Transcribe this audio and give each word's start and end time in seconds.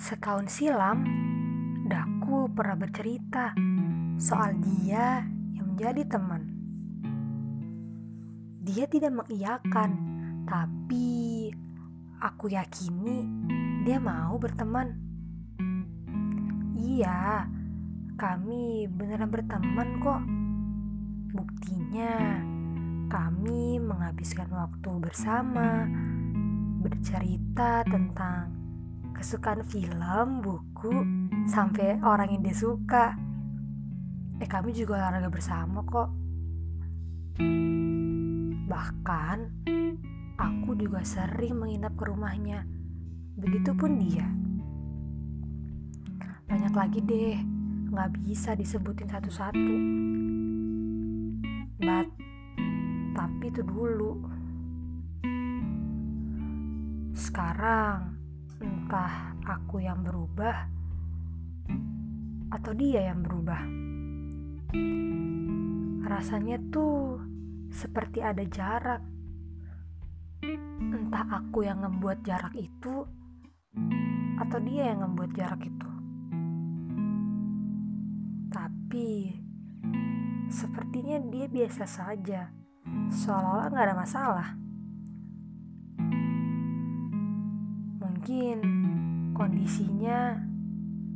Setahun 0.00 0.48
silam, 0.48 1.04
Daku 1.84 2.48
pernah 2.56 2.72
bercerita 2.72 3.52
soal 4.16 4.56
dia 4.56 5.28
yang 5.52 5.76
menjadi 5.76 6.08
teman. 6.08 6.40
Dia 8.64 8.88
tidak 8.88 9.12
mengiyakan, 9.12 9.90
tapi 10.48 11.52
aku 12.16 12.48
yakini 12.48 13.28
dia 13.84 14.00
mau 14.00 14.40
berteman. 14.40 14.96
Iya, 16.80 17.44
kami 18.16 18.88
beneran 18.88 19.28
berteman 19.28 20.00
kok. 20.00 20.24
Buktinya, 21.36 22.40
kami 23.12 23.76
menghabiskan 23.76 24.48
waktu 24.48 24.90
bersama, 24.96 25.84
bercerita 26.80 27.84
tentang 27.84 28.59
kesukaan 29.20 29.60
film, 29.68 30.40
buku, 30.40 31.04
sampai 31.44 32.00
orang 32.00 32.32
yang 32.32 32.40
dia 32.40 32.56
suka. 32.56 33.12
Eh 34.40 34.48
kami 34.48 34.72
juga 34.72 34.96
olahraga 34.96 35.28
bersama 35.28 35.84
kok. 35.84 36.08
Bahkan 38.64 39.38
aku 40.40 40.70
juga 40.72 41.04
sering 41.04 41.60
menginap 41.60 42.00
ke 42.00 42.08
rumahnya. 42.08 42.64
Begitupun 43.36 44.00
dia. 44.00 44.24
Banyak 46.48 46.72
lagi 46.72 47.04
deh, 47.04 47.36
nggak 47.92 48.16
bisa 48.24 48.56
disebutin 48.56 49.12
satu-satu. 49.12 49.74
But, 51.76 52.08
tapi 53.12 53.52
itu 53.52 53.60
dulu. 53.68 54.16
Sekarang 57.12 58.19
entah 58.60 59.32
aku 59.48 59.80
yang 59.80 60.04
berubah 60.04 60.68
atau 62.52 62.72
dia 62.76 63.08
yang 63.08 63.24
berubah. 63.24 63.62
Rasanya 66.04 66.60
tuh 66.68 67.24
seperti 67.72 68.20
ada 68.20 68.44
jarak. 68.44 69.00
Entah 70.80 71.26
aku 71.40 71.64
yang 71.64 71.80
membuat 71.80 72.20
jarak 72.20 72.52
itu 72.58 73.08
atau 74.36 74.58
dia 74.60 74.92
yang 74.92 75.08
membuat 75.08 75.32
jarak 75.32 75.62
itu. 75.64 75.90
Tapi 78.50 79.38
sepertinya 80.50 81.16
dia 81.30 81.46
biasa 81.46 81.84
saja, 81.86 82.50
seolah-olah 83.08 83.68
nggak 83.70 83.86
ada 83.86 83.96
masalah. 83.96 84.59
Mungkin 88.30 88.62
kondisinya 89.34 90.38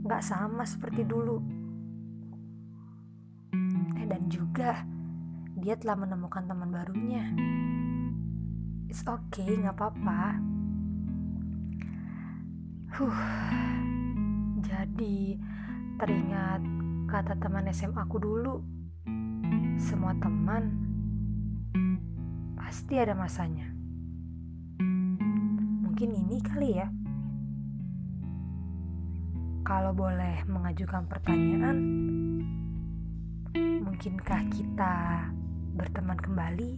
nggak 0.00 0.24
sama 0.24 0.64
seperti 0.64 1.04
dulu. 1.04 1.44
Eh, 4.00 4.08
dan 4.08 4.32
juga 4.32 4.80
dia 5.60 5.76
telah 5.76 6.00
menemukan 6.00 6.48
teman 6.48 6.72
barunya. 6.72 7.28
It's 8.88 9.04
okay, 9.04 9.60
nggak 9.60 9.76
apa-apa. 9.76 10.40
Huh. 12.96 13.20
Jadi 14.64 15.36
teringat 16.00 16.64
kata 17.12 17.36
teman 17.36 17.68
SMA 17.76 18.08
aku 18.08 18.24
dulu. 18.24 18.56
Semua 19.76 20.16
teman 20.16 20.80
pasti 22.56 22.96
ada 22.96 23.12
masanya 23.12 23.68
mungkin 25.92 26.18
ini 26.18 26.40
kali 26.40 26.80
ya. 26.80 27.01
Kalau 29.72 29.96
boleh 29.96 30.44
mengajukan 30.52 31.08
pertanyaan, 31.08 31.76
mungkinkah 33.56 34.44
kita 34.52 34.96
berteman 35.72 36.20
kembali? 36.20 36.72